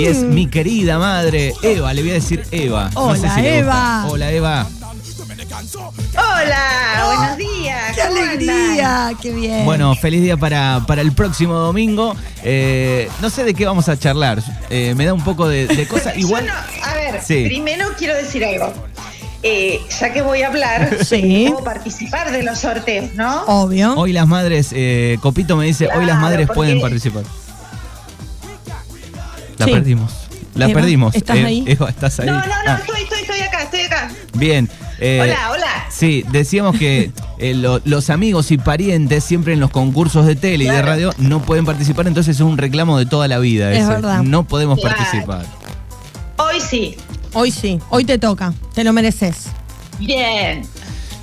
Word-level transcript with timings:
Y 0.00 0.06
es 0.06 0.22
mi 0.22 0.46
querida 0.46 0.98
madre, 0.98 1.52
Eva, 1.62 1.92
le 1.92 2.00
voy 2.00 2.10
a 2.12 2.14
decir 2.14 2.42
Eva. 2.50 2.88
No 2.94 3.14
sé 3.14 3.20
Hola, 3.20 3.34
si. 3.34 3.46
Eva. 3.46 4.06
Hola, 4.08 4.32
Eva. 4.32 4.66
Hola, 6.16 7.04
buenos 7.16 7.36
días. 7.36 7.94
¡Qué 7.94 8.00
alegría! 8.02 9.12
¡Qué 9.20 9.30
bien! 9.30 9.64
Bueno, 9.66 9.94
feliz 9.94 10.22
día 10.22 10.38
para, 10.38 10.84
para 10.86 11.02
el 11.02 11.12
próximo 11.12 11.54
domingo. 11.54 12.16
Eh, 12.42 13.10
no 13.20 13.28
sé 13.28 13.44
de 13.44 13.52
qué 13.52 13.66
vamos 13.66 13.90
a 13.90 13.98
charlar. 13.98 14.42
Eh, 14.70 14.94
me 14.96 15.04
da 15.04 15.12
un 15.12 15.22
poco 15.22 15.46
de, 15.48 15.66
de 15.66 15.86
cosa. 15.86 16.14
Igual. 16.16 16.46
No- 16.46 16.52
a 16.54 16.94
ver, 16.94 17.20
Sí. 17.22 17.44
primero 17.46 17.88
quiero 17.98 18.14
decir 18.14 18.42
algo. 18.44 18.72
Eh, 19.42 19.80
ya 20.00 20.12
que 20.12 20.22
voy 20.22 20.42
a 20.42 20.48
hablar, 20.48 20.98
Sí. 21.04 21.46
puedo 21.50 21.64
participar 21.64 22.30
de 22.32 22.42
los 22.42 22.58
sorteos, 22.58 23.12
¿no? 23.14 23.42
Obvio. 23.44 23.94
Hoy 23.96 24.12
las 24.12 24.26
madres, 24.26 24.68
eh, 24.72 25.18
Copito 25.20 25.56
me 25.56 25.64
dice, 25.66 25.88
hoy 25.94 26.04
las 26.06 26.18
madres 26.18 26.46
porque- 26.46 26.56
pueden 26.58 26.80
participar. 26.80 27.22
La 29.60 29.66
Sí. 29.66 29.72
perdimos. 29.72 30.10
La 30.54 30.64
Eva, 30.64 30.80
perdimos. 30.80 31.14
¿estás 31.14 31.36
Eh, 31.36 31.44
ahí? 31.44 31.64
Eva, 31.66 31.90
¿estás 31.90 32.18
ahí? 32.18 32.26
No, 32.26 32.32
no, 32.40 32.46
no, 32.46 32.52
Ah, 32.66 32.78
estoy, 32.80 33.02
estoy, 33.02 33.20
estoy 33.20 33.40
acá, 33.40 33.62
estoy 33.62 33.80
acá. 33.82 34.10
bien. 34.34 34.68
Eh, 34.98 35.20
hola, 35.22 35.50
hola. 35.52 35.86
Sí, 35.90 36.24
decíamos 36.32 36.76
que 36.78 37.10
eh, 37.38 37.54
lo- 37.54 37.80
los 37.84 38.08
amigos 38.10 38.50
y 38.50 38.58
parientes 38.58 39.22
siempre 39.22 39.52
en 39.52 39.60
los 39.60 39.70
concursos 39.70 40.26
de 40.26 40.36
tele 40.36 40.64
y 40.64 40.68
de 40.68 40.82
radio 40.82 41.12
no 41.18 41.40
pueden 41.42 41.64
participar, 41.66 42.06
entonces 42.08 42.36
es 42.36 42.40
un 42.40 42.56
reclamo 42.58 42.98
de 42.98 43.06
toda 43.06 43.28
la 43.28 43.38
vida. 43.38 43.70
Es 43.72 43.80
ese. 43.80 43.88
verdad. 43.88 44.22
No 44.22 44.44
podemos 44.46 44.80
Claro. 44.80 44.96
participar. 44.96 45.44
Hoy 46.38 46.60
sí. 46.60 46.96
Hoy 47.32 47.50
sí, 47.50 47.78
hoy 47.90 48.04
te 48.04 48.18
toca, 48.18 48.52
te 48.74 48.82
lo 48.82 48.92
mereces. 48.92 49.46
Bien. 49.98 50.62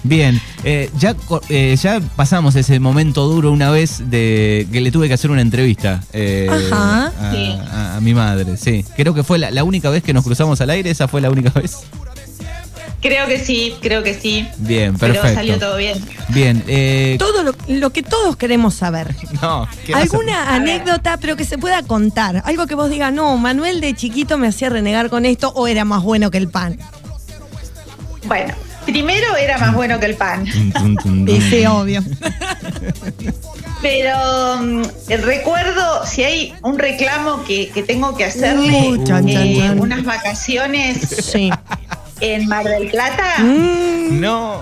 Bien, 0.04 0.40
eh, 0.70 0.90
ya, 1.00 1.16
eh, 1.48 1.78
ya 1.82 2.02
pasamos 2.18 2.56
ese 2.56 2.78
momento 2.82 3.26
duro 3.28 3.52
una 3.54 3.72
vez 3.72 4.10
de 4.10 4.68
que 4.70 4.82
le 4.82 4.92
tuve 4.92 5.08
que 5.08 5.14
hacer 5.14 5.32
una 5.32 5.42
entrevista 5.42 6.02
eh, 6.12 6.50
Ajá. 6.52 7.14
a, 7.20 7.32
Sí. 7.32 7.58
a- 7.72 7.96
a 7.96 8.02
mi 8.02 8.14
madre, 8.14 8.58
sí. 8.58 8.84
Creo 8.98 9.14
que 9.14 9.24
fue 9.24 9.38
la, 9.40 9.50
la 9.50 9.64
única 9.64 9.90
vez 9.90 10.04
que 10.04 10.12
nos 10.14 10.26
cruzamos 10.26 10.60
al 10.60 10.70
aire, 10.72 10.90
esa 10.90 11.08
fue 11.08 11.22
la 11.22 11.30
única 11.30 11.52
vez. 11.58 11.78
Creo 13.00 13.28
que 13.28 13.40
sí, 13.40 13.76
creo 13.82 14.02
que 14.04 14.14
sí. 14.14 14.46
Bien, 14.58 14.98
Pero 14.98 15.14
perfecto. 15.14 15.36
salió 15.36 15.60
todo 15.60 15.78
bien. 15.78 16.04
Bien, 16.30 16.64
eh, 16.68 17.16
Todo 17.20 17.44
lo, 17.44 17.54
lo 17.68 17.90
que 17.92 18.02
todos 18.04 18.36
queremos 18.36 18.74
saber. 18.74 19.16
no. 19.42 19.68
¿Alguna 19.94 20.54
anécdota, 20.56 21.18
pero 21.18 21.36
que 21.38 21.46
se 21.46 21.58
pueda 21.58 21.84
contar? 21.84 22.42
Algo 22.44 22.66
que 22.68 22.76
vos 22.76 22.90
digas, 22.90 23.14
no, 23.14 23.38
Manuel 23.38 23.80
de 23.82 23.96
chiquito 23.96 24.38
me 24.38 24.48
hacía 24.48 24.70
renegar 24.70 25.10
con 25.10 25.26
esto 25.26 25.50
o 25.56 25.68
era 25.68 25.86
más 25.86 26.02
bueno 26.04 26.30
que 26.32 26.40
el 26.40 26.50
pan. 26.50 26.78
Bueno, 28.28 28.54
primero 28.92 29.36
era 29.38 29.58
más 29.58 29.74
bueno 29.74 30.00
que 30.00 30.06
el 30.08 30.16
pan. 30.16 30.46
Ese 31.28 31.68
obvio. 31.68 32.04
Pero 33.82 34.58
mm, 34.62 34.84
recuerdo 35.22 36.06
si 36.06 36.24
hay 36.24 36.56
un 36.64 36.80
reclamo 36.80 37.44
que, 37.44 37.70
que 37.70 37.84
tengo 37.84 38.16
que 38.16 38.26
hacerle 38.26 38.70
Uh, 38.90 39.04
chan, 39.04 39.28
chan, 39.28 39.38
eh, 39.48 39.58
chan. 39.60 39.80
unas 39.80 40.04
vacaciones 40.04 40.98
Sí. 41.32 41.52
en 42.22 42.48
Mar 42.48 42.66
del 42.66 42.90
Plata. 42.90 43.36
Mm, 43.40 44.20
No. 44.20 44.62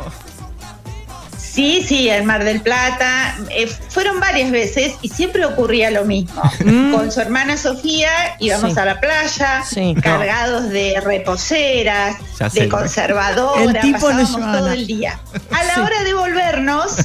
Sí, 1.56 1.86
sí, 1.88 2.10
en 2.10 2.26
Mar 2.26 2.44
del 2.44 2.60
Plata. 2.62 3.38
Eh, 3.50 3.68
fueron 3.90 4.20
varias 4.20 4.52
veces 4.52 4.94
y 5.02 5.08
siempre 5.08 5.46
ocurría 5.46 5.90
lo 5.90 6.04
mismo. 6.04 6.42
Mm. 6.66 6.92
Con 6.94 7.12
su 7.14 7.22
hermana 7.22 7.56
Sofía 7.56 8.10
íbamos 8.40 8.74
Sí. 8.74 8.80
a 8.80 8.84
la 8.86 9.00
playa, 9.00 9.64
Sí. 9.64 9.96
cargados 10.04 10.68
de 10.70 11.00
reposeras, 11.02 12.18
Ya 12.40 12.50
de 12.50 12.68
conservadoras, 12.68 13.76
El 13.76 13.80
tipo 13.82 14.12
no 14.12 14.20
pasábamos 14.22 14.58
todo 14.60 14.72
el 14.72 14.86
día. 14.86 15.18
A 15.52 15.64
la 15.64 15.84
hora 15.84 16.04
de 16.04 16.14
volvernos, 16.14 16.98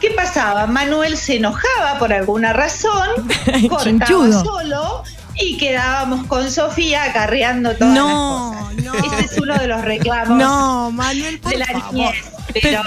¿qué 0.00 0.10
pasaba? 0.10 0.66
Manuel 0.66 1.16
se 1.16 1.36
enojaba 1.36 1.98
por 2.00 2.12
alguna 2.12 2.52
razón, 2.52 3.08
cortaba 3.68 4.42
solo 4.42 5.04
y 5.36 5.56
quedábamos 5.56 6.26
con 6.26 6.50
Sofía 6.50 7.04
acarreando 7.04 7.76
todas 7.76 7.94
No, 7.94 8.52
las 8.54 8.62
cosas. 8.64 8.84
no. 8.84 8.94
Ese 9.18 9.24
es 9.34 9.38
uno 9.40 9.56
de 9.56 9.68
los 9.68 9.82
reclamos 9.82 10.36
No, 10.36 10.90
Manuel, 10.90 11.38
por 11.38 11.52
de 11.52 11.58
la 11.58 11.66
favor. 11.66 11.92
niñez. 11.92 12.16
Pero 12.60 12.82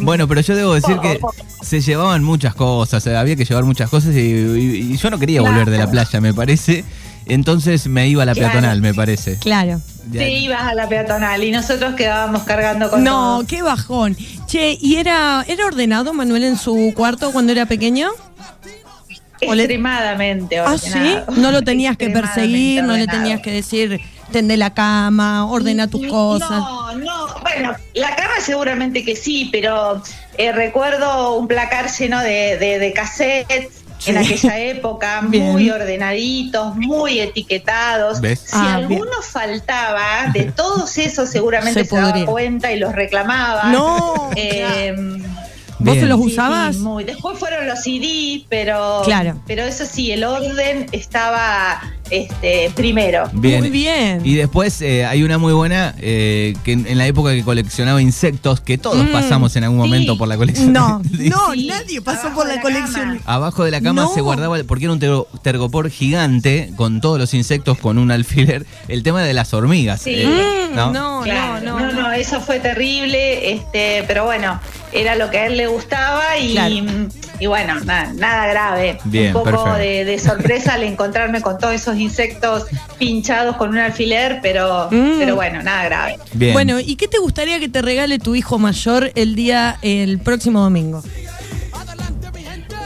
Bueno, 0.00 0.26
pero 0.28 0.40
yo 0.40 0.54
debo 0.56 0.74
decir 0.74 0.98
que 1.00 1.20
se 1.62 1.80
llevaban 1.80 2.22
muchas 2.24 2.54
cosas, 2.54 3.06
eh, 3.06 3.16
había 3.16 3.36
que 3.36 3.44
llevar 3.44 3.64
muchas 3.64 3.88
cosas 3.90 4.14
y, 4.14 4.18
y- 4.20 4.92
y 4.92 4.96
yo 4.96 5.10
no 5.10 5.18
quería 5.18 5.40
Claro. 5.40 5.54
volver 5.54 5.70
de 5.70 5.78
la 5.78 5.90
playa, 5.90 6.20
me 6.20 6.32
parece. 6.34 6.84
Entonces 7.26 7.86
me 7.88 8.08
iba 8.08 8.22
a 8.22 8.26
la 8.26 8.32
Claro. 8.32 8.52
peatonal, 8.52 8.80
me 8.80 8.94
parece. 8.94 9.36
Claro. 9.36 9.80
Ya- 10.10 10.20
te 10.20 10.30
ibas 10.38 10.62
a 10.62 10.74
la 10.74 10.88
peatonal 10.88 11.44
y 11.44 11.50
nosotros 11.50 11.94
quedábamos 11.94 12.44
cargando 12.44 12.88
con 12.88 13.04
No, 13.04 13.38
todo. 13.38 13.46
qué 13.46 13.60
bajón. 13.62 14.16
Che, 14.46 14.78
¿y 14.80 14.96
era, 14.96 15.44
era 15.46 15.66
ordenado 15.66 16.14
Manuel 16.14 16.44
en 16.44 16.56
su 16.56 16.92
cuarto 16.96 17.30
cuando 17.30 17.52
era 17.52 17.66
pequeño? 17.66 18.08
Extremadamente 19.40 20.58
Ah, 20.58 20.76
sí. 20.78 20.88
ordenado. 20.90 21.24
No 21.36 21.50
lo 21.52 21.62
tenías 21.62 21.96
que 21.96 22.10
perseguir, 22.10 22.82
no 22.82 22.94
le 22.94 23.02
ordenado. 23.02 23.18
tenías 23.22 23.40
que 23.40 23.52
decir, 23.52 24.00
tende 24.32 24.56
la 24.56 24.74
cama, 24.74 25.46
ordena 25.46 25.86
tus 25.86 26.06
cosas. 26.06 26.50
No, 26.50 26.58
no, 26.58 26.77
bueno, 27.42 27.74
la 27.94 28.14
cama 28.16 28.34
seguramente 28.40 29.04
que 29.04 29.16
sí, 29.16 29.48
pero 29.52 30.02
eh, 30.36 30.52
recuerdo 30.52 31.34
un 31.34 31.48
placar 31.48 31.90
lleno 31.90 32.20
de, 32.20 32.56
de, 32.58 32.78
de 32.78 32.92
cassettes 32.92 33.68
Sí. 33.98 34.10
en 34.10 34.18
aquella 34.18 34.56
época, 34.60 35.20
Bien. 35.24 35.50
muy 35.50 35.70
ordenaditos, 35.70 36.76
muy 36.76 37.18
etiquetados. 37.18 38.20
¿Ves? 38.20 38.38
Si 38.38 38.50
Ah, 38.52 38.76
alguno 38.76 39.10
faltaba, 39.22 40.26
de 40.32 40.44
todos 40.52 40.96
esos 40.98 41.28
seguramente 41.28 41.82
Se 41.82 41.90
se, 41.90 41.96
daba 41.96 42.24
cuenta 42.24 42.70
y 42.70 42.78
los 42.78 42.94
reclamaba. 42.94 43.64
No, 43.72 44.30
Eh, 44.36 44.94
¿Vos 44.96 45.37
Bien. 45.80 46.00
se 46.00 46.06
los 46.06 46.18
usabas? 46.20 46.76
sí, 46.76 46.82
muy. 46.82 47.04
Después 47.04 47.38
fueron 47.38 47.66
los 47.66 47.80
CD, 47.82 48.44
pero, 48.48 49.02
Claro. 49.04 49.40
pero 49.46 49.62
eso 49.62 49.84
sí, 49.86 50.10
el 50.12 50.24
orden 50.24 50.86
estaba 50.92 51.80
este, 52.10 52.70
primero. 52.74 53.28
Bien. 53.32 53.60
Muy 53.60 53.70
bien. 53.70 54.20
Y 54.24 54.34
después 54.34 54.80
eh, 54.82 55.04
hay 55.04 55.22
una 55.22 55.36
muy 55.38 55.52
buena 55.52 55.94
que 55.98 56.54
en, 56.66 56.86
en 56.86 56.96
la 56.98 57.06
época 57.06 57.32
que 57.34 57.44
coleccionaba 57.44 58.00
insectos, 58.02 58.60
que 58.60 58.78
todos 58.78 59.04
Mm, 59.04 59.12
pasamos 59.12 59.54
en 59.56 59.64
algún 59.64 59.78
sí. 59.82 59.88
momento 59.88 60.18
por 60.18 60.26
la 60.28 60.36
colección. 60.36 60.72
No, 60.72 61.00
no, 61.18 61.52
Sí, 61.52 61.66
nadie 61.66 62.00
pasó 62.00 62.22
abajo 62.28 62.36
por 62.40 62.48
la 62.48 62.56
la 62.56 62.62
colección. 62.62 63.18
cama. 63.18 63.20
Abajo 63.26 63.64
de 63.64 63.70
la 63.70 63.80
cama 63.80 64.02
No. 64.02 64.14
se 64.14 64.20
guardaba, 64.20 64.56
porque 64.66 64.84
era 64.86 64.92
un 64.92 64.98
ter- 65.00 65.12
tergopor 65.42 65.90
gigante 65.90 66.72
con 66.76 67.00
todos 67.00 67.18
los 67.18 67.34
insectos 67.34 67.78
con 67.78 67.98
un 67.98 68.10
alfiler, 68.10 68.66
el 68.88 69.02
tema 69.02 69.22
de 69.22 69.34
las 69.34 69.52
hormigas. 69.54 70.00
Sí. 70.02 70.14
eh, 70.16 70.68
Mm, 70.72 70.74
¿no? 70.76 70.92
no, 70.92 71.20
Claro, 71.22 71.64
no, 71.64 71.78
no, 71.80 71.92
no. 71.92 72.12
eso 72.12 72.40
fue 72.40 72.58
terrible, 72.60 73.52
este, 73.52 74.04
pero 74.06 74.24
bueno, 74.24 74.60
era 74.92 75.14
lo 75.16 75.30
que 75.30 75.38
a 75.38 75.46
él 75.46 75.56
le 75.56 75.66
gustaba 75.66 76.38
y, 76.38 76.52
Claro. 76.52 76.74
y 77.40 77.46
bueno, 77.46 77.74
nada, 77.84 78.12
nada 78.14 78.46
grave. 78.46 78.98
Bien, 79.04 79.36
un 79.36 79.42
poco 79.44 79.72
de, 79.74 80.04
de 80.04 80.18
sorpresa 80.18 80.74
al 80.74 80.82
encontrarme 80.84 81.40
con 81.42 81.58
todos 81.58 81.74
esos 81.74 81.96
insectos 81.96 82.64
pinchados 82.98 83.56
con 83.56 83.70
un 83.70 83.78
alfiler, 83.78 84.40
pero, 84.42 84.88
Mm. 84.90 85.18
pero 85.18 85.34
bueno, 85.36 85.62
nada 85.62 85.84
grave. 85.84 86.18
Bien. 86.32 86.52
Bueno, 86.52 86.80
¿y 86.80 86.96
qué 86.96 87.08
te 87.08 87.18
gustaría 87.18 87.60
que 87.60 87.68
te 87.68 87.82
regale 87.82 88.18
tu 88.18 88.34
hijo 88.34 88.58
mayor 88.58 89.12
el 89.14 89.34
día, 89.34 89.78
el 89.82 90.18
próximo 90.18 90.60
domingo? 90.60 91.02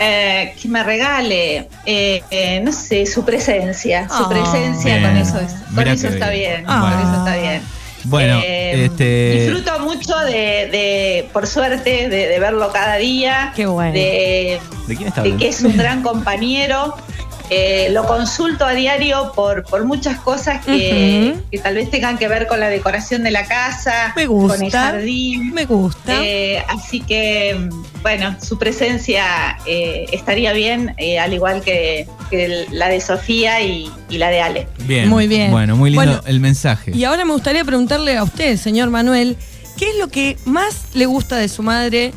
Eh, 0.05 0.55
que 0.61 0.69
me 0.69 0.83
regale, 0.83 1.69
eh, 1.87 2.23
eh, 2.31 2.61
no 2.65 2.73
sé, 2.73 3.07
su 3.07 3.25
presencia. 3.25 4.09
Su 4.09 4.25
Ah. 4.25 4.29
presencia, 4.29 4.97
Bien. 4.97 5.09
con 5.09 5.17
eso, 5.17 5.33
con 5.75 5.87
está 5.89 6.31
bien. 6.31 6.53
bien. 6.57 6.65
Ah. 6.67 6.81
Con 6.81 7.09
eso 7.09 7.19
está 7.19 7.37
bien. 7.37 7.62
Bueno, 8.05 8.41
Eh, 8.45 8.85
este. 8.87 9.45
Disfruto 9.45 9.79
mucho 9.81 10.19
de, 10.21 10.33
de, 10.33 11.29
por 11.33 11.47
suerte, 11.47 12.09
de, 12.09 12.27
de 12.29 12.39
verlo 12.41 12.71
cada 12.73 12.97
día. 12.97 13.53
Qué 13.55 13.67
bueno. 13.67 13.93
De, 13.93 14.59
¿De 14.87 14.97
quién 14.97 15.09
está 15.09 15.23
de 15.23 15.37
que 15.37 15.49
es 15.49 15.63
un 15.63 15.77
gran 15.77 16.03
compañero. 16.03 16.95
Eh, 17.55 17.89
lo 17.91 18.07
consulto 18.07 18.65
a 18.65 18.73
diario 18.73 19.33
por, 19.35 19.65
por 19.65 19.85
muchas 19.85 20.19
cosas 20.21 20.65
que, 20.65 21.37
que 21.51 21.59
tal 21.59 21.75
vez 21.75 21.91
tengan 21.91 22.17
que 22.17 22.27
ver 22.27 22.47
con 22.47 22.61
la 22.61 22.69
decoración 22.71 23.23
de 23.25 23.31
la 23.31 23.45
casa, 23.47 24.15
Me 24.17 24.25
gusta. 24.27 24.57
con 24.57 24.65
el 24.65 24.73
jardín. 24.73 25.53
Me 25.53 25.67
gusta. 25.67 26.15
Eh, 26.25 26.65
así 26.69 27.01
que, 27.03 27.69
bueno, 28.01 28.37
su 28.41 28.59
presencia 28.59 29.59
eh, 29.67 30.07
estaría 30.12 30.53
bien, 30.55 30.95
eh, 30.97 31.19
al 31.19 31.35
igual 31.35 31.61
que, 31.62 32.07
que 32.31 32.67
la 32.71 32.89
de 32.89 33.01
Sofía 33.03 33.61
y, 33.61 33.91
y 34.09 34.17
la 34.17 34.31
de 34.31 34.41
Ale. 34.41 34.69
Bien. 34.85 35.09
Muy 35.09 35.27
bien. 35.29 35.51
Bueno, 35.51 35.76
muy 35.76 35.91
lindo 35.91 36.05
Bueno, 36.06 36.23
el 36.26 36.41
mensaje. 36.41 36.93
Y 36.94 37.05
ahora 37.05 37.25
me 37.26 37.32
gustaría 37.32 37.65
preguntarle 37.65 38.17
a 38.17 38.23
usted, 38.25 38.56
señor 38.56 38.88
Manuel, 38.88 39.37
¿qué 39.76 39.91
es 39.91 39.97
lo 39.99 40.09
que 40.09 40.38
más 40.47 40.85
le 40.94 41.05
gusta 41.06 41.37
de 41.37 41.49
su 41.49 41.62
madre? 41.62 42.12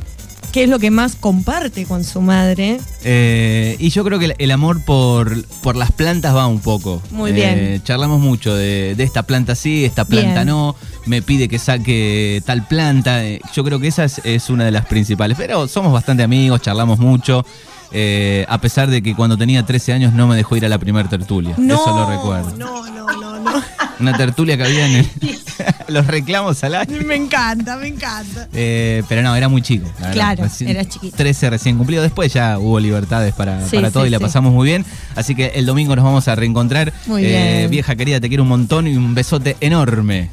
¿Qué 0.55 0.63
es 0.63 0.69
lo 0.69 0.79
que 0.79 0.89
más 0.89 1.17
comparte 1.17 1.83
con 1.85 2.05
su 2.05 2.21
madre? 2.21 2.79
Eh, 3.03 3.75
y 3.77 3.89
yo 3.89 4.05
creo 4.05 4.19
que 4.19 4.25
el, 4.27 4.35
el 4.37 4.51
amor 4.51 4.79
por, 4.85 5.43
por 5.61 5.75
las 5.75 5.91
plantas 5.91 6.33
va 6.33 6.47
un 6.47 6.61
poco. 6.61 7.01
Muy 7.11 7.31
Eh, 7.31 7.33
bien. 7.33 7.83
charlamos 7.83 8.21
mucho 8.21 8.55
de, 8.55 8.95
de 8.95 9.03
esta 9.03 9.23
planta 9.23 9.53
sí, 9.53 9.83
esta 9.83 10.05
planta 10.05 10.45
Bien. 10.45 10.47
no. 10.47 10.77
Me 11.07 11.21
pide 11.21 11.49
que 11.49 11.59
saque 11.59 12.41
tal 12.45 12.65
planta. 12.69 13.25
eh, 13.25 13.41
yo 13.53 13.65
creo 13.65 13.81
que 13.81 13.89
esa 13.89 14.05
es, 14.05 14.21
es 14.23 14.49
una 14.49 14.63
de 14.63 14.71
las 14.71 14.85
principales. 14.85 15.35
Pero 15.37 15.67
somos 15.67 15.91
bastante 15.91 16.23
amigos, 16.23 16.61
charlamos 16.61 16.99
mucho. 16.99 17.45
eh, 17.91 18.45
a 18.47 18.57
pesar 18.61 18.89
de 18.89 19.01
que 19.03 19.13
cuando 19.13 19.37
tenía 19.37 19.65
13 19.65 19.91
años 19.91 20.13
no 20.13 20.25
me 20.25 20.37
dejó 20.37 20.55
ir 20.55 20.65
a 20.65 20.69
la 20.69 20.77
primera 20.77 21.09
tertulia. 21.09 21.53
No, 21.57 21.75
Eso 21.75 21.89
lo 21.97 22.09
recuerdo. 22.09 22.55
No, 22.57 22.85
no, 22.89 23.05
no, 23.07 23.39
no. 23.41 23.61
Una 23.99 24.15
tertulia 24.17 24.57
que 24.57 24.63
había 24.63 24.85
en 24.87 24.95
el- 24.95 25.09
los 25.87 26.05
reclamos 26.07 26.63
al 26.63 26.75
aire. 26.75 27.01
Me 27.05 27.15
encanta, 27.15 27.77
me 27.77 27.87
encanta. 27.87 28.47
Eh, 28.53 29.03
pero 29.07 29.21
no, 29.21 29.35
era 29.35 29.47
muy 29.47 29.61
chico. 29.61 29.87
la. 30.01 30.11
Claro, 30.11 30.43
Recién- 30.43 30.69
era 30.69 30.83
chiquito. 30.85 31.15
13 31.15 31.49
recién 31.49 31.77
cumplido. 31.77 32.03
Después 32.03 32.33
ya 32.33 32.59
hubo 32.59 32.79
libertades 32.79 33.33
para, 33.33 33.65
Sí, 33.67 33.75
para 33.77 33.91
todo 33.91 34.03
sí, 34.03 34.07
y 34.07 34.11
la 34.11 34.17
sí. 34.17 34.23
pasamos 34.23 34.51
muy 34.53 34.65
bien. 34.67 34.85
Así 35.15 35.33
que 35.35 35.47
el 35.55 35.65
domingo 35.65 35.95
nos 35.95 36.03
vamos 36.05 36.27
a 36.27 36.35
reencontrar. 36.35 36.91
Muy 37.05 37.23
Eh, 37.25 37.27
bien. 37.59 37.71
Vieja 37.71 37.95
querida, 37.95 38.19
te 38.19 38.27
quiero 38.27 38.43
un 38.43 38.49
montón 38.49 38.87
y 38.87 38.95
un 38.97 39.13
besote 39.15 39.55
enorme. 39.61 40.29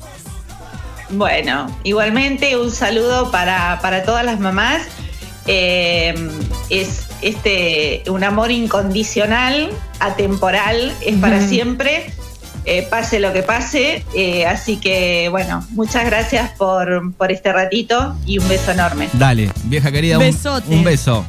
Bueno, 1.10 1.66
igualmente 1.84 2.56
un 2.56 2.70
saludo 2.70 3.30
para, 3.30 3.78
para 3.82 4.02
todas 4.04 4.24
las 4.24 4.40
mamás. 4.40 4.82
Eh, 5.46 6.14
es 6.70 7.06
este 7.20 8.02
un 8.08 8.22
amor 8.24 8.50
incondicional, 8.50 9.70
atemporal, 10.00 10.92
es 11.04 11.16
para 11.16 11.46
siempre, 11.46 12.12
eh, 12.64 12.86
pase 12.88 13.20
lo 13.20 13.32
que 13.32 13.42
pase. 13.42 14.04
Eh, 14.14 14.46
así 14.46 14.76
que 14.76 15.28
bueno, 15.30 15.64
muchas 15.70 16.04
gracias 16.04 16.50
por, 16.52 17.12
por 17.14 17.32
este 17.32 17.52
ratito 17.52 18.16
y 18.26 18.38
un 18.38 18.48
beso 18.48 18.70
enorme. 18.70 19.08
Dale, 19.14 19.50
vieja 19.64 19.90
querida, 19.90 20.18
un, 20.18 20.24
Besote. 20.24 20.68
un 20.68 20.84
beso. 20.84 21.24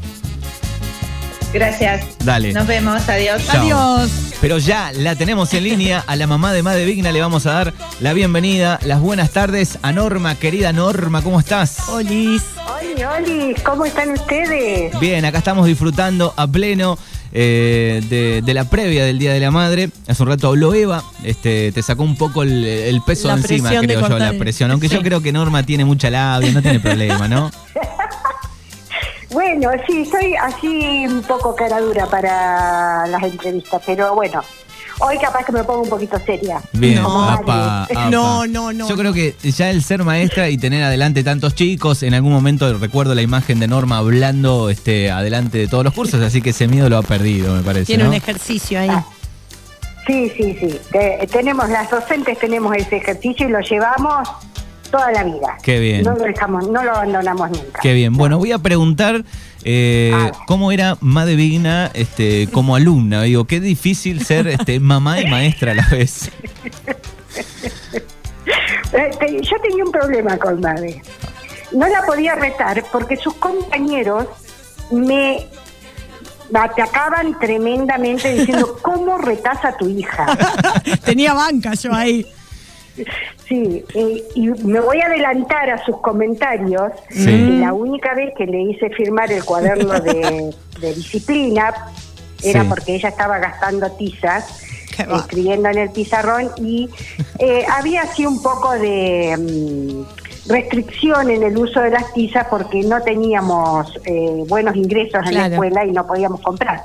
Gracias. 1.54 2.06
Dale. 2.24 2.52
Nos 2.52 2.66
vemos, 2.66 3.08
adiós. 3.08 3.46
Chao. 3.46 3.62
Adiós. 3.62 4.12
Pero 4.42 4.58
ya 4.58 4.92
la 4.92 5.16
tenemos 5.16 5.54
en 5.54 5.64
línea. 5.64 6.04
A 6.06 6.16
la 6.16 6.26
mamá 6.26 6.52
de 6.52 6.64
Madre 6.64 6.84
Vigna 6.84 7.12
le 7.12 7.22
vamos 7.22 7.46
a 7.46 7.54
dar 7.54 7.74
la 8.00 8.14
bienvenida, 8.14 8.80
las 8.84 9.00
buenas 9.00 9.30
tardes 9.30 9.78
a 9.84 9.92
Norma. 9.92 10.36
Querida 10.36 10.74
Norma, 10.74 11.22
¿cómo 11.22 11.40
estás? 11.40 11.88
Olis. 11.90 12.42
Oli, 12.82 13.04
Oli, 13.04 13.56
¿cómo 13.64 13.86
están 13.86 14.12
ustedes? 14.12 15.00
Bien, 15.00 15.24
acá 15.26 15.38
estamos 15.38 15.68
disfrutando 15.68 16.34
a 16.36 16.48
pleno 16.48 16.98
eh, 17.34 18.02
de, 18.10 18.42
de 18.44 18.54
la 18.54 18.70
previa 18.70 19.04
del 19.06 19.18
Día 19.20 19.34
de 19.34 19.40
la 19.40 19.52
Madre. 19.52 19.90
Hace 20.08 20.24
un 20.24 20.30
rato 20.30 20.48
habló 20.50 20.74
Eva, 20.74 21.04
este, 21.24 21.72
te 21.72 21.82
sacó 21.82 22.04
un 22.04 22.16
poco 22.16 22.44
el, 22.44 22.64
el 22.64 23.02
peso 23.02 23.28
La 23.28 23.34
encima, 23.36 23.70
creo 23.80 24.08
yo, 24.08 24.20
la 24.20 24.34
presión. 24.34 24.70
Aunque 24.72 24.88
yo 24.88 25.02
creo 25.02 25.22
que 25.22 25.32
Norma 25.32 25.64
tiene 25.64 25.84
mucha 25.84 26.10
labia, 26.10 26.52
no 26.52 26.62
tiene 26.62 26.80
problema, 26.80 27.28
¿no? 27.28 27.52
Bueno, 29.32 29.72
sí, 29.88 30.06
soy 30.06 30.36
así 30.36 31.08
un 31.08 31.24
poco 31.24 31.56
cara 31.56 31.82
dura 31.82 32.06
para 32.06 33.08
las 33.08 33.24
entrevistas, 33.24 33.82
pero 33.84 34.14
bueno, 34.14 34.44
hoy 35.00 35.18
capaz 35.20 35.46
que 35.46 35.52
me 35.52 35.64
pongo 35.64 35.82
un 35.84 35.90
poquito 35.90 36.18
seria. 36.26 36.62
Bien, 36.74 37.02
No. 37.02 37.24
apa, 37.30 37.84
apa. 37.84 38.10
No, 38.10 38.46
no, 38.48 38.72
no, 38.74 38.88
Yo 38.90 38.96
creo 38.98 39.14
que 39.14 39.36
ya 39.44 39.70
el 39.70 39.84
ser 39.84 40.04
maestra 40.04 40.50
y 40.50 40.58
tener 40.58 40.84
adelante 40.84 41.24
tantos 41.24 41.56
chicos, 41.56 42.04
en 42.04 42.14
algún 42.14 42.32
momento 42.32 42.72
recuerdo 42.78 43.16
la 43.16 43.22
imagen 43.22 43.60
de 43.60 43.68
Norma 43.68 43.98
hablando 43.98 44.70
este, 44.70 45.12
adelante 45.12 45.58
de 45.58 45.68
todos 45.68 45.84
los 45.84 45.94
cursos, 45.94 46.22
así 46.22 46.42
que 46.42 46.52
ese 46.52 46.68
miedo 46.68 46.90
lo 46.90 46.98
ha 46.98 47.04
perdido, 47.04 47.54
me 47.56 47.62
parece. 47.64 47.86
Tiene 47.86 48.04
¿no? 48.04 48.10
un 48.10 48.16
ejercicio 48.16 48.80
ahí. 48.80 48.90
Ah, 48.90 49.06
Sí, 50.06 50.30
sí, 50.36 50.58
sí. 50.60 50.80
Te- 50.92 51.26
tenemos, 51.32 51.70
las 51.70 51.90
docentes 51.90 52.38
tenemos 52.38 52.76
ese 52.76 52.98
ejercicio 52.98 53.48
y 53.48 53.52
lo 53.52 53.62
llevamos 53.62 54.28
toda 54.94 55.12
la 55.12 55.24
vida. 55.24 55.58
Qué 55.64 55.80
bien. 55.80 56.04
No 56.04 56.14
lo 56.14 56.24
dejamos, 56.24 56.70
no 56.70 56.84
lo 56.84 56.92
abandonamos 56.92 57.50
nunca. 57.50 57.82
Qué 57.82 57.96
bien. 57.96 58.14
Bueno, 58.14 58.38
voy 58.38 58.52
a 58.52 58.60
preguntar 58.60 59.24
eh, 59.64 60.12
A 60.14 60.32
cómo 60.46 60.72
era 60.72 60.98
Madre 61.02 61.36
Vigna 61.36 61.90
este, 61.96 62.48
como 62.52 62.76
alumna. 62.76 63.24
Digo, 63.24 63.46
qué 63.46 63.60
difícil 63.60 64.24
ser 64.24 64.48
este, 64.48 64.80
mamá 64.80 65.20
y 65.20 65.26
maestra 65.26 65.72
a 65.72 65.76
la 65.76 65.88
vez. 65.90 66.30
Eh, 68.96 69.42
yo 69.42 69.56
tenía 69.64 69.84
un 69.84 69.92
problema 69.92 70.38
con 70.38 70.62
Madre. 70.62 71.02
No 71.72 71.88
la 71.88 72.06
podía 72.06 72.36
retar 72.36 72.84
porque 72.92 73.16
sus 73.16 73.34
compañeros 73.36 74.28
me 74.92 75.48
atacaban 76.54 77.40
tremendamente 77.40 78.34
diciendo, 78.34 78.78
¿cómo 78.84 79.18
retas 79.18 79.66
a 79.66 79.76
tu 79.76 79.90
hija? 79.90 80.28
Tenía 81.06 81.34
banca 81.34 81.74
yo 81.74 81.92
ahí. 81.92 82.24
Sí, 83.48 83.84
eh, 83.96 84.24
y 84.36 84.48
me 84.50 84.80
voy 84.80 85.00
a 85.02 85.08
adelantar 85.08 85.70
a 85.70 85.84
sus 85.84 85.98
comentarios. 85.98 86.92
Sí. 87.10 87.58
La 87.60 87.74
única 87.74 88.14
vez 88.14 88.34
que 88.38 88.46
le 88.46 88.62
hice 88.62 88.90
firmar 88.92 89.32
el 89.32 89.44
cuaderno 89.44 90.00
de, 90.00 90.54
de 90.80 90.94
disciplina 90.94 91.74
era 92.44 92.62
Sí. 92.62 92.68
porque 92.70 92.96
ella 92.96 93.10
estaba 93.10 93.40
gastando 93.40 93.90
tizas, 93.94 94.64
escribiendo 95.16 95.70
en 95.70 95.78
el 95.80 95.90
pizarrón, 95.90 96.52
y 96.58 96.90
eh, 97.40 97.66
había 97.72 98.04
así 98.04 98.26
un 98.26 98.42
poco 98.44 98.74
de 98.74 99.36
mm, 99.38 100.50
restricción 100.52 101.32
en 101.32 101.42
el 101.44 101.58
uso 101.58 101.80
de 101.82 101.90
las 101.90 102.14
tizas 102.14 102.46
porque 102.50 102.82
no 102.84 103.02
teníamos 103.02 104.00
eh, 104.06 104.44
buenos 104.48 104.76
ingresos 104.76 105.22
en 105.26 105.36
la 105.36 105.48
escuela 105.48 105.86
y 105.86 105.92
no 105.92 106.06
podíamos 106.06 106.42
comprar. 106.42 106.84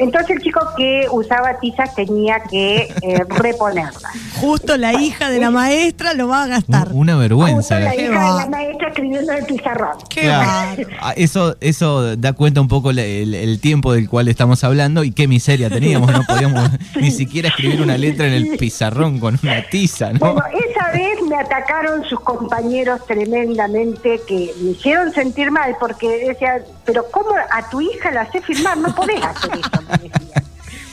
Entonces 0.00 0.36
el 0.36 0.42
chico 0.42 0.60
que 0.76 1.06
usaba 1.10 1.58
tizas 1.60 1.94
tenía 1.94 2.40
que 2.50 2.92
eh, 3.02 3.24
reponerlas. 3.28 4.02
Justo 4.40 4.76
la 4.76 4.94
hija 4.94 5.30
de 5.30 5.38
la 5.40 5.50
maestra 5.50 6.14
lo 6.14 6.28
va 6.28 6.44
a 6.44 6.46
gastar. 6.46 6.88
Una 6.92 7.16
vergüenza. 7.16 7.56
Justo 7.56 7.78
la 7.78 7.90
Qué 7.92 8.02
hija 8.04 8.32
de 8.32 8.40
la 8.40 8.46
maestra 8.46 8.88
escribiendo 8.88 9.32
en 9.32 9.38
el 9.38 9.44
pizarrón. 9.46 9.96
Qué 10.08 10.20
Claro. 10.22 10.82
Ah, 11.00 11.12
Eso, 11.16 11.56
eso 11.60 12.16
da 12.16 12.32
cuenta 12.32 12.60
un 12.60 12.68
poco 12.68 12.90
el, 12.90 12.98
el- 12.98 13.34
el 13.34 13.60
tiempo 13.60 13.92
del 13.92 14.08
cual 14.08 14.28
estamos 14.28 14.64
hablando 14.64 15.04
y 15.04 15.12
qué 15.12 15.28
miseria 15.28 15.68
teníamos. 15.70 16.10
No 16.12 16.22
podíamos 16.24 16.70
ni 17.00 17.10
siquiera 17.10 17.48
escribir 17.50 17.82
una 17.82 17.96
letra 17.98 18.26
en 18.26 18.32
el 18.32 18.56
pizarrón 18.58 19.18
con 19.20 19.38
una 19.42 19.62
tiza, 19.70 20.12
¿no? 20.12 20.18
Bueno, 20.34 20.42
vez 20.92 21.22
me 21.22 21.36
atacaron 21.36 22.04
sus 22.04 22.20
compañeros 22.20 23.04
tremendamente 23.06 24.20
que 24.26 24.54
me 24.60 24.70
hicieron 24.70 25.12
sentir 25.12 25.50
mal 25.50 25.76
porque 25.78 26.26
decían, 26.26 26.62
pero 26.84 27.04
¿cómo 27.10 27.30
a 27.50 27.68
tu 27.70 27.80
hija 27.80 28.10
la 28.10 28.22
hace 28.22 28.40
firmar? 28.40 28.76
No 28.78 28.94
podés 28.94 29.22
hacer 29.24 29.50
eso, 29.52 29.82
me. 30.02 30.10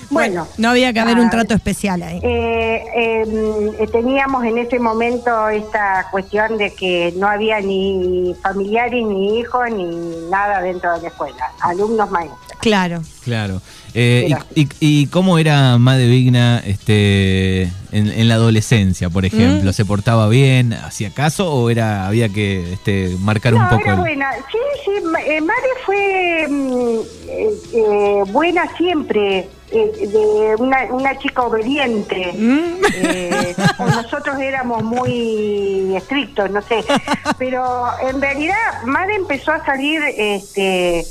Bueno, 0.10 0.48
No 0.58 0.70
había 0.70 0.94
que 0.94 1.00
haber 1.00 1.20
un 1.20 1.28
ah, 1.28 1.32
trato 1.32 1.54
especial 1.54 2.02
ahí. 2.02 2.20
Eh, 2.24 2.84
eh, 2.96 3.76
eh, 3.80 3.88
teníamos 3.92 4.46
en 4.46 4.58
ese 4.58 4.80
momento 4.80 5.50
esta 5.50 6.08
cuestión 6.12 6.58
de 6.58 6.74
que 6.74 7.14
no 7.18 7.28
había 7.28 7.60
ni 7.60 8.34
familiares, 8.42 9.06
ni 9.06 9.40
hijos, 9.40 9.70
ni 9.70 10.30
nada 10.30 10.62
dentro 10.62 10.94
de 10.94 11.02
la 11.02 11.08
escuela, 11.10 11.52
alumnos 11.60 12.10
maestros. 12.10 12.47
Claro. 12.68 13.02
Claro. 13.24 13.62
Eh, 13.94 14.30
y, 14.56 14.62
y- 14.62 14.70
y 14.80 15.08
cómo 15.08 15.38
era 15.40 15.78
Madre 15.78 16.08
Vigna 16.08 16.62
este, 16.66 17.64
en, 17.92 18.12
en 18.12 18.28
la 18.28 18.36
adolescencia, 18.36 19.10
por 19.10 19.26
ejemplo? 19.26 19.72
Mm. 19.72 19.74
¿Se 19.74 19.86
portaba 19.86 20.28
bien? 20.30 20.74
¿Hacía 20.74 21.10
caso 21.12 21.52
o 21.52 21.70
era 21.70 22.08
había 22.08 22.30
que 22.30 22.74
este, 22.74 23.16
marcar 23.20 23.54
un 23.56 23.62
No, 23.64 23.70
poco 23.70 23.82
era 23.84 23.94
el- 23.94 24.00
buena. 24.00 24.32
Sí, 24.52 24.58
sí, 24.86 24.92
eh, 25.28 25.42
Mare 25.42 25.68
fue 25.86 26.48
mm, 26.50 27.00
eh, 27.30 27.50
eh, 27.74 28.24
buena 28.32 28.64
siempre, 28.78 29.50
eh, 29.72 30.08
de 30.08 30.56
una, 30.60 30.84
una 30.92 31.18
chica 31.18 31.42
obediente. 31.44 32.34
Mm. 32.38 32.86
Eh, 33.04 33.56
nosotros 33.80 34.40
éramos 34.40 34.84
muy 34.84 35.96
estrictos, 35.96 36.52
no 36.52 36.62
sé. 36.62 36.84
Pero 37.40 37.88
en 38.08 38.22
realidad 38.22 38.56
Mare 38.86 39.16
empezó 39.16 39.52
a 39.52 39.66
salir, 39.66 40.02
este, 40.18 41.06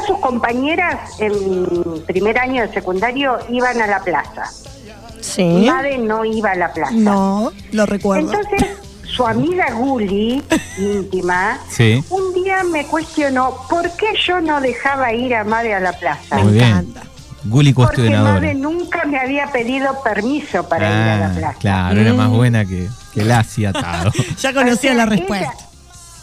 todas 0.00 0.06
sus 0.06 0.18
compañeras 0.18 0.98
en 1.18 2.02
primer 2.06 2.38
año 2.38 2.62
de 2.66 2.72
secundario 2.72 3.38
iban 3.50 3.80
a 3.80 3.86
la 3.86 4.00
plaza. 4.00 4.44
Sí. 5.20 5.44
Mare 5.66 5.98
no 5.98 6.24
iba 6.24 6.52
a 6.52 6.54
la 6.56 6.72
plaza. 6.72 6.92
No, 6.92 7.52
lo 7.72 7.86
recuerdo. 7.86 8.30
Entonces, 8.32 8.68
su 9.04 9.26
amiga 9.26 9.72
Guli, 9.74 10.42
íntima, 10.78 11.58
Sí. 11.68 12.02
un 12.10 12.32
día 12.34 12.62
me 12.64 12.86
cuestionó 12.86 13.54
por 13.68 13.90
qué 13.96 14.06
yo 14.26 14.40
no 14.40 14.60
dejaba 14.60 15.12
ir 15.12 15.34
a 15.34 15.44
Mare 15.44 15.74
a 15.74 15.80
la 15.80 15.92
plaza. 15.92 16.36
Me 16.36 16.44
Muy 16.44 16.52
bien. 16.54 16.68
encanta. 16.68 17.02
Guli 17.44 17.72
Porque 17.72 17.94
cuestionadora. 17.96 18.34
Mare 18.34 18.54
nunca 18.54 19.04
me 19.06 19.18
había 19.18 19.46
pedido 19.46 20.02
permiso 20.02 20.68
para 20.68 20.86
ir 20.88 20.92
a 20.94 21.16
la 21.18 21.26
Ah, 21.26 21.32
plaza. 21.38 21.58
claro, 21.58 22.00
era 22.00 22.12
Mm. 22.12 22.16
más 22.16 22.28
buena 22.30 22.64
que, 22.64 22.88
que 23.14 23.22
atado. 23.66 24.12
Ya 24.38 24.52
conocía 24.52 24.92
O 24.92 24.94
sea, 24.94 24.94
la 24.94 25.02
ella, 25.04 25.16
respuesta. 25.16 25.52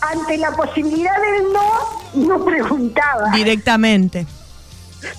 Ante 0.01 0.38
la 0.38 0.51
posibilidad 0.51 1.12
del 1.22 1.54
no, 1.54 2.27
no 2.38 2.46
preguntaba 2.46 3.32
Directamente. 3.34 4.25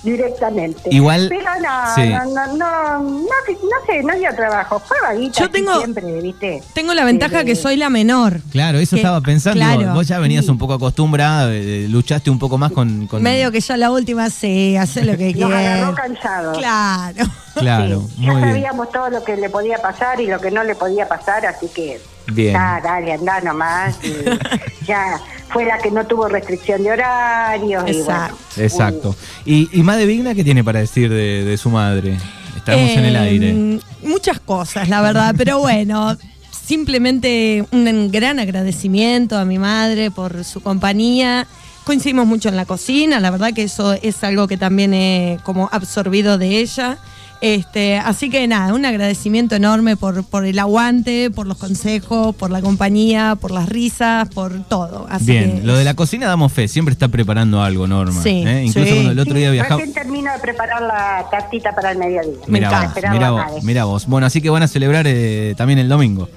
directamente. 0.03 0.81
Igual, 0.91 1.27
Pero 1.29 1.41
no, 1.61 1.95
sí. 1.95 2.09
no, 2.09 2.25
no, 2.25 2.47
no, 2.57 2.99
no, 2.99 3.19
no 3.23 3.85
sé, 3.87 4.03
no 4.03 4.13
dio 4.15 4.29
trabajo. 4.35 4.79
Fue 4.79 4.97
vaguita 5.01 5.39
Yo 5.41 5.49
tengo- 5.49 5.77
siempre, 5.77 6.21
¿viste? 6.21 6.61
Tengo 6.73 6.93
la 6.93 7.05
ventaja 7.05 7.39
Sí, 7.41 7.45
que 7.45 7.55
soy 7.55 7.77
la 7.77 7.89
menor. 7.89 8.41
Claro, 8.51 8.77
eso 8.77 8.95
Que- 8.95 9.01
estaba 9.01 9.21
pensando. 9.21 9.57
claro. 9.57 9.93
Vos 9.93 10.07
ya 10.07 10.19
venías 10.19 10.47
un 10.49 10.57
poco 10.57 10.73
acostumbrada, 10.73 11.49
eh, 11.53 11.87
luchaste 11.89 12.29
un 12.29 12.39
poco 12.39 12.57
más 12.57 12.71
con. 12.73 13.07
con- 13.07 13.23
Medio 13.23 13.51
que 13.51 13.61
ya 13.61 13.77
la 13.77 13.89
última 13.91 14.29
sí, 14.29 14.75
hace 14.75 15.03
lo 15.05 15.17
que 15.17 15.33
Nos 15.33 15.51
agarró 15.51 15.95
cansados. 15.95 16.57
Claro. 16.57 17.25
Claro, 17.55 18.01
Sí, 18.15 18.21
ya 18.25 18.31
muy 18.31 18.35
bien. 18.41 18.49
sabíamos 18.53 18.91
todo 18.91 19.09
lo 19.09 19.23
que 19.23 19.35
le 19.35 19.49
podía 19.49 19.77
pasar 19.81 20.21
y 20.21 20.27
lo 20.27 20.39
que 20.39 20.51
no 20.51 20.63
le 20.63 20.75
podía 20.75 21.07
pasar, 21.07 21.45
así 21.45 21.67
que 21.67 21.99
Bien. 22.31 22.53
ya, 22.53 22.79
dale, 22.83 23.13
anda 23.13 23.41
nomás. 23.41 23.97
y 24.03 24.13
ya 24.85 25.19
fue 25.49 25.65
la 25.65 25.77
que 25.79 25.91
no 25.91 26.05
tuvo 26.05 26.27
restricción 26.27 26.83
de 26.83 26.91
horarios. 26.91 27.83
y 27.87 27.91
Exacto. 27.91 28.37
bueno, 28.55 28.63
Exacto. 28.67 29.15
¿Y, 29.45 29.69
y 29.77 29.83
Madre 29.83 30.05
Vigna 30.05 30.35
qué 30.35 30.43
tiene 30.43 30.63
para 30.63 30.79
decir 30.79 31.09
de, 31.09 31.43
de 31.43 31.57
su 31.57 31.69
madre? 31.69 32.17
Estamos 32.55 32.89
en 32.91 33.05
el 33.05 33.15
Eh, 33.15 33.19
aire. 33.19 33.79
Muchas 34.03 34.39
cosas, 34.39 34.89
la 34.89 35.01
verdad, 35.01 35.33
pero 35.37 35.59
bueno, 35.59 36.15
simplemente 36.51 37.65
un 37.71 38.11
gran 38.11 38.39
agradecimiento 38.39 39.37
a 39.37 39.45
mi 39.45 39.57
madre 39.57 40.11
por 40.11 40.43
su 40.43 40.61
compañía 40.61 41.47
Coincidimos 41.85 42.27
mucho 42.27 42.49
en 42.49 42.55
la 42.55 42.65
cocina, 42.65 43.19
la 43.19 43.31
verdad 43.31 43.51
que 43.51 43.63
eso 43.63 43.93
es 43.93 44.23
algo 44.23 44.47
que 44.47 44.57
también 44.57 44.93
he 44.93 45.39
como 45.43 45.69
absorbido 45.71 46.37
de 46.37 46.59
ella. 46.59 46.99
Este, 47.41 47.97
así 47.97 48.29
que 48.29 48.45
nada, 48.47 48.73
un 48.73 48.83
agradecimiento 48.83 49.55
enorme 49.55 49.95
por, 49.95 50.25
por 50.25 50.45
el 50.45 50.59
aguante, 50.59 51.31
por 51.31 51.47
los 51.47 51.57
consejos, 51.57 52.35
por 52.35 52.51
la 52.51 52.61
compañía, 52.61 53.37
por 53.39 53.51
las 53.51 53.69
risas, 53.69 54.27
por 54.27 54.61
todo. 54.65 55.07
Así 55.09 55.27
Bien, 55.27 55.61
que- 55.61 55.65
lo 55.65 55.77
de 55.77 55.85
la 55.85 55.93
cocina 55.93 56.27
damos 56.27 56.51
fe, 56.51 56.67
siempre 56.67 56.91
está 56.91 57.07
preparando 57.07 57.61
algo, 57.61 57.87
Norma. 57.87 58.21
Sí, 58.21 58.43
¿eh? 58.45 58.63
Incluso 58.65 58.89
sí. 58.89 58.93
cuando 58.93 59.11
el 59.13 59.19
otro 59.19 59.35
día 59.35 59.51
viajaba. 59.51 59.77
Recién 59.79 59.93
termino 59.93 60.33
de 60.33 60.39
preparar 60.39 60.81
la 60.81 61.25
tartita 61.31 61.73
para 61.73 61.91
el 61.91 61.97
mediodía. 61.97 62.33
Me 62.47 62.59
Mira 62.59 62.67
encanta. 62.67 63.09
vos, 63.11 63.19
nada. 63.19 63.31
vos, 63.31 63.63
mira 63.63 63.83
vos. 63.85 64.05
Bueno, 64.07 64.27
así 64.27 64.41
que 64.41 64.49
van 64.49 64.63
a 64.63 64.67
celebrar 64.67 65.05
eh, 65.07 65.53
también 65.57 65.79
el 65.79 65.87
domingo. 65.87 66.27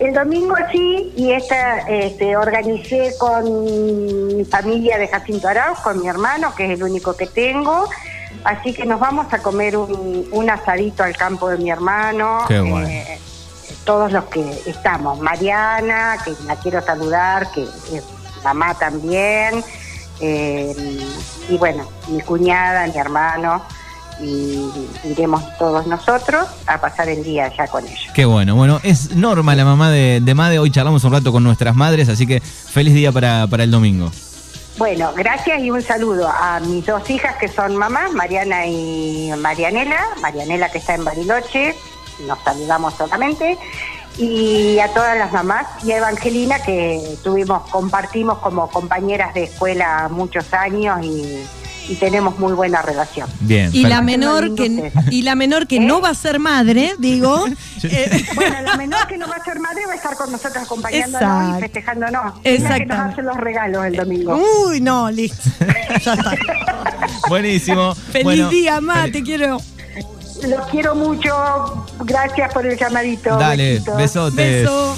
El 0.00 0.14
domingo 0.14 0.54
sí, 0.72 1.12
y 1.16 1.32
esta 1.32 1.80
este, 1.80 2.34
organicé 2.36 3.12
con 3.18 3.44
mi 4.36 4.44
familia 4.44 4.96
de 4.96 5.08
Jacinto 5.08 5.48
Arauz, 5.48 5.80
con 5.80 6.00
mi 6.00 6.06
hermano, 6.06 6.54
que 6.54 6.64
es 6.64 6.78
el 6.78 6.82
único 6.84 7.14
que 7.16 7.26
tengo. 7.26 7.88
Así 8.44 8.72
que 8.72 8.84
nos 8.86 9.00
vamos 9.00 9.32
a 9.32 9.38
comer 9.38 9.76
un, 9.76 10.26
un 10.30 10.50
asadito 10.50 11.02
al 11.02 11.16
campo 11.16 11.48
de 11.48 11.58
mi 11.58 11.70
hermano. 11.70 12.40
Qué 12.48 12.60
bueno. 12.60 12.86
eh, 12.88 13.18
todos 13.84 14.12
los 14.12 14.24
que 14.24 14.44
estamos. 14.66 15.18
Mariana, 15.20 16.16
que 16.24 16.32
la 16.46 16.56
quiero 16.56 16.80
saludar, 16.82 17.50
que 17.52 17.62
es 17.62 18.04
mamá 18.44 18.74
también. 18.74 19.62
eh, 20.20 21.00
y 21.48 21.56
bueno, 21.56 21.88
mi 22.08 22.20
cuñada, 22.20 22.86
mi 22.86 22.96
hermano. 22.96 23.62
Y 24.20 24.68
iremos 25.04 25.42
todos 25.58 25.86
nosotros 25.86 26.48
a 26.66 26.80
pasar 26.80 27.08
el 27.08 27.22
día 27.22 27.44
allá 27.46 27.68
con 27.68 27.86
ellos. 27.86 28.10
Qué 28.14 28.24
bueno. 28.24 28.56
Bueno, 28.56 28.80
es 28.82 29.14
Norma, 29.14 29.54
la 29.54 29.64
mamá 29.64 29.90
de, 29.90 30.20
de 30.20 30.34
Made. 30.34 30.58
Hoy 30.58 30.72
charlamos 30.72 31.04
un 31.04 31.12
rato 31.12 31.30
con 31.30 31.44
nuestras 31.44 31.76
madres, 31.76 32.08
así 32.08 32.26
que 32.26 32.40
feliz 32.40 32.94
día 32.94 33.12
para, 33.12 33.46
para 33.46 33.62
el 33.62 33.70
domingo. 33.70 34.10
Bueno, 34.78 35.12
gracias 35.12 35.60
y 35.60 35.72
un 35.72 35.82
saludo 35.82 36.28
a 36.28 36.60
mis 36.60 36.86
dos 36.86 37.10
hijas 37.10 37.34
que 37.38 37.48
son 37.48 37.74
mamás, 37.74 38.12
Mariana 38.12 38.64
y 38.64 39.32
Marianela. 39.36 40.00
Marianela 40.22 40.70
que 40.70 40.78
está 40.78 40.94
en 40.94 41.04
Bariloche, 41.04 41.74
nos 42.28 42.38
saludamos 42.44 42.94
solamente. 42.94 43.58
Y 44.18 44.78
a 44.78 44.86
todas 44.94 45.18
las 45.18 45.32
mamás 45.32 45.66
y 45.84 45.90
a 45.90 45.96
Evangelina 45.96 46.62
que 46.62 47.16
tuvimos, 47.24 47.68
compartimos 47.70 48.38
como 48.38 48.70
compañeras 48.70 49.34
de 49.34 49.44
escuela 49.44 50.08
muchos 50.12 50.54
años 50.54 51.04
y, 51.04 51.44
y 51.88 51.94
tenemos 51.96 52.38
muy 52.38 52.52
buena 52.52 52.82
relación. 52.82 53.28
Bien. 53.40 53.70
Y 53.72 53.84
la 53.86 54.02
menor 54.02 54.54
que 54.54 54.92
y 55.10 55.22
la 55.22 55.34
menor 55.34 55.66
que 55.66 55.76
¿Eh? 55.76 55.80
no 55.80 56.00
va 56.00 56.10
a 56.10 56.14
ser 56.14 56.38
madre, 56.38 56.94
digo. 56.98 57.46
eh, 57.82 58.24
Bueno, 58.34 58.60
la 58.62 58.76
menor 58.76 59.06
que 59.06 59.16
no 59.16 59.26
va 59.28 59.36
a 59.36 59.44
ser 59.44 59.58
madre 59.58 59.86
va 59.86 59.92
a 59.92 59.96
estar 59.96 60.14
con 60.16 60.30
nosotros 60.30 60.62
acompañándonos 60.64 61.22
Exacto. 61.22 61.58
y 61.58 61.60
festejándonos. 61.62 62.34
Es 62.44 62.62
la 62.62 62.78
que 62.78 62.86
nos 62.86 62.98
hace 62.98 63.22
los 63.22 63.36
regalos 63.36 63.84
el 63.86 63.96
domingo. 63.96 64.40
Uy, 64.66 64.80
no, 64.80 65.10
listo. 65.10 65.48
Ya 66.04 66.14
está. 66.14 66.34
Buenísimo. 67.28 67.94
Feliz 67.94 68.24
Bueno, 68.24 68.48
día, 68.50 68.80
ma, 68.80 69.04
te 69.10 69.22
quiero. 69.22 69.58
Los 70.46 70.66
quiero 70.68 70.94
mucho. 70.94 71.86
Gracias 72.04 72.52
por 72.52 72.66
el 72.66 72.78
llamadito. 72.78 73.36
Dale, 73.36 73.72
Besitos. 73.74 73.96
besotes. 73.96 74.36
Beso. 74.62 74.96